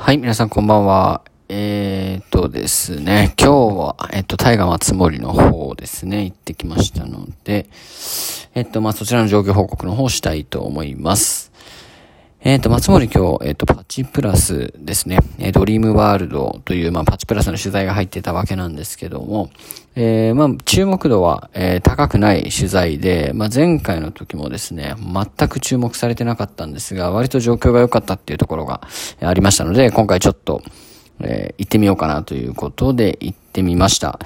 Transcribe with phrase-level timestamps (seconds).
[0.00, 1.22] はい、皆さんこんばんは。
[1.48, 7.66] えー、っとですね、今日は、えっと、大河松森の方ですね、行ってきましたので、
[8.54, 11.47] えっと、まあ、そちらの状況報告の方したいと思います。
[12.40, 19.50] えっ、ー、と、松森今日、えっ、ー、と、パチプラスですね、えー、ドリームワールドという、まあ、パチプラスの取材が入ってたわけなんですけども、
[19.96, 28.82] えー、まあ、注目度は、えー、高くない取材で、まあ、前回の時もですね、全く注目されてなかったんですが、割と状況が良かったっていうところが
[29.20, 30.62] ありましたので、今回ちょっと、
[31.20, 34.20] えー、行ってみようかなということで行ってみました。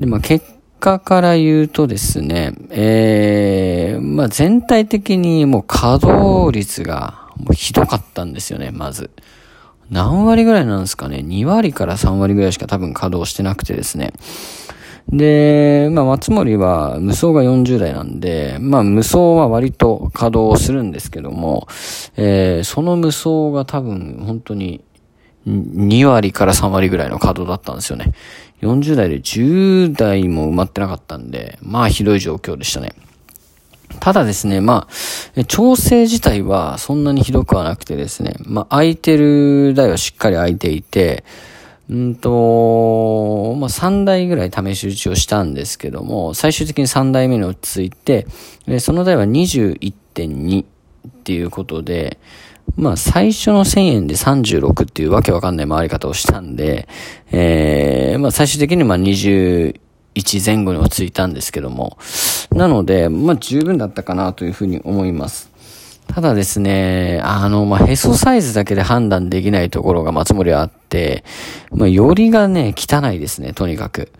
[0.00, 0.44] で、まあ、結
[0.80, 9.10] 果から言うとですね、えー、まあ、全体的にもう稼働率がもうひどかったんですよね、まず。
[9.90, 14.12] 何割ぐらいなんですかね ?2 割から3割ぐらいしか多分稼働してなくてですね。
[15.08, 21.66] で、まあ、松森は無双が40代なんで、まあ、無双は割と稼働するんですけども、
[22.16, 24.82] えー、その無双が多分本当に
[25.46, 28.12] 2割から3割ぐらいの稼働だったんですよね。
[28.62, 32.92] 40代で10代も埋まってなかったんで、まあひどい状況でしたね。
[34.00, 34.88] ただですね、ま
[35.36, 41.24] あ、調整自体はそんなにひどくはなくてですね、まあ、空いてる台はしっかり空いていて、
[41.90, 48.26] うんと、まあ、3台ぐらい試し打ちをしたんですけども、最終的に3台目に落ち着いて、
[48.80, 50.66] その台は21.2っ
[51.24, 52.18] ていうことで、
[52.76, 56.88] まあ、最初の1000円で36っていうわけわかんない回り方をしたんで、
[57.30, 59.78] えー、まあ、最終的にまあ20、
[60.14, 61.98] 1前後に落ち着いたんですけども。
[62.50, 65.52] なので、まあ十分だったかなというふうに思います。
[66.08, 71.24] ただですね、あの、まあ、へそサイズだけで判断できないところが松森はあって、
[71.70, 74.10] まあ、よりがね、汚いですね、とにかく。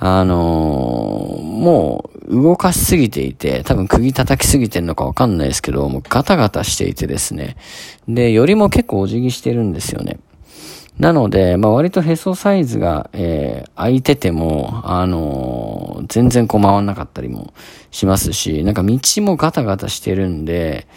[0.00, 7.56] あのー、もう動かしすぎていて、多分釘叩きすぎてるのかわかんないですけど、もうガタガタしていてですね。
[8.06, 10.18] で、よりも結構お辞儀してるんですよね。
[10.98, 17.54] なので、まあ、割とへそサイズが、えー、空いてても、あのー、全然こう回んなかったりも
[17.92, 20.88] しますし、なんか道もガタガタしてるんで、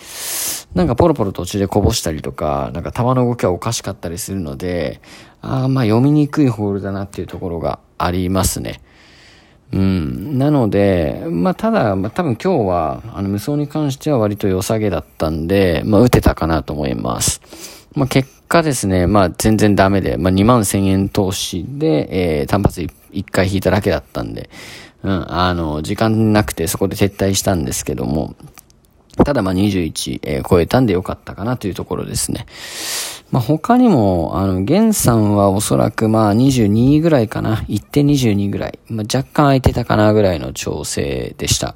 [0.74, 5.02] なんかポロポロ途中でこぼしたりとか、なんか球の動きはおかしかったりするので、
[5.42, 8.82] あまあ読みにくいホールだなっていうところがありますね。
[9.72, 10.38] うん。
[10.38, 17.42] なので、まあ、ただ、まあ、多分今日は、あの、無双に関しては割と良さげだったんで、まあ、打てたかなと思います。
[17.94, 24.50] まあ、結果ですね、まあ、全然ダメで、まあ、2万1000円投資で、えー、単発1回引いただけだったんで、
[25.04, 28.36] うん、あの、時間なくてそこで撤退したんですけども、
[29.24, 32.46] ただまあ21、えー、超えたんでよかったかなというところですね。
[33.32, 37.58] まあ他にも、あの、ゲンさんはおそらくまあ22ぐらいかな。
[37.70, 38.80] 1.22ぐらい。
[38.88, 41.76] まあ若干空いてたかなぐらいの調整でした。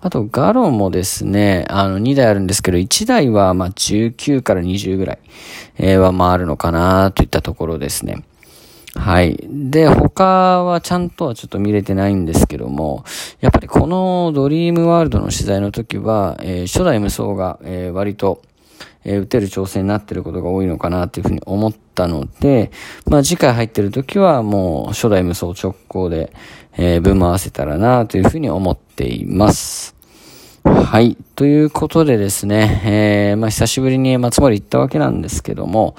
[0.00, 5.18] あと、ガロもですね、あの、2台あるんですけど、1台は、ま、19から20ぐらい、
[5.76, 8.22] えー、は回るのかな、といったところですね。
[8.94, 9.38] はい。
[9.48, 13.04] で、他はちゃんとはちょっと見れてないんですけども、
[13.40, 18.42] やっぱりこのドリームワールドの取材の時は、えー、初代無双が、えー、割と、
[19.04, 22.70] えー、打てる調整になってることが多いのかなっていうふうに思ったので、
[23.06, 26.32] まあ次回入ってる時はもう初代無双直行で、
[26.76, 29.94] えー、分回せたらなというふうに思っています。
[30.64, 31.16] はい。
[31.34, 32.82] ということでですね、
[33.30, 35.96] えー、まあ久しぶりに松森行ったわけなんですけども、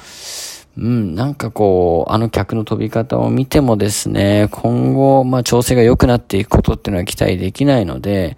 [0.77, 8.37] うん、なんかこう、あの客の飛び方を見てもですね、今後、まあ調整が良くなっていくことっていうのは期待できないので、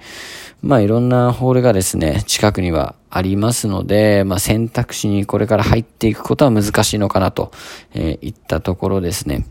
[0.61, 7.51] まあいろんなホールがですね、近くにはありますので、まあ選択肢にこれから入っていくことは難しいのかなと、
[7.93, 9.47] えー、いったところですね。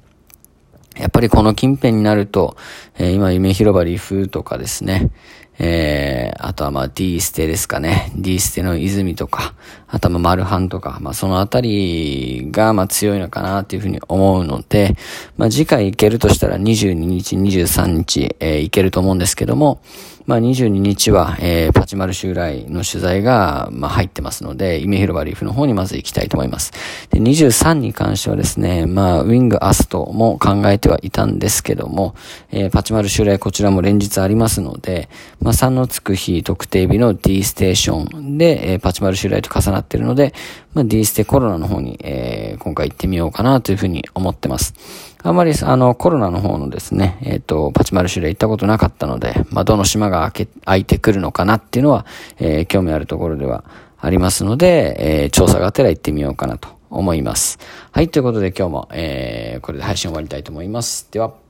[0.96, 2.56] やっぱりこの近辺になると、
[2.96, 5.10] えー、今夢広場リフとかですね、
[5.58, 8.12] えー、あとはまあ D ステですかね。
[8.16, 9.54] D ステの泉とか、
[9.88, 14.96] あとはまあマルハンとか、まあそのあたりがまあ強いのかなっていうふうに思うので、
[15.36, 19.80] まあ次回行けるとしたら22日、23日、えー、行けると思うんですけども、
[20.26, 26.72] まあ22日は、えー、パチマル襲来の取材が、まあ入ってますので、夢広場リーフの方にまず行きたいと思います。
[27.10, 32.14] で、23に関してはですね、まあウィングアストも考えてはいたんですけども、
[32.52, 35.08] えー、パチマル襲来こちらも連日ありますので、
[35.40, 40.32] まま3のつく日特定日の D ステーションで、えー、パチマル襲来と重なっているので、
[40.74, 44.74] まあ D ステコロナの方に、えー、今回行ってみようかなというふうに思ってます。
[45.22, 52.06] あまり、あの、コロナの方のですね、えっ、ー、と、パチマルシュレ行ったことなかったので、まあ、どの島が開け、開いてくるのかなっていうのは、
[52.38, 53.64] えー、興味あるところでは
[53.98, 57.58] ありますので、えー、調査がてら行ってみようかなと思います。
[57.90, 61.08] はい、ということで今日も、えー、これで配信終わりたいと思います。
[61.10, 61.49] では。